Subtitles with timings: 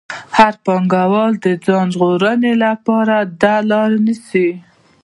[0.37, 4.49] هر پانګوال د ځان ژغورنې لپاره دا لار نیسي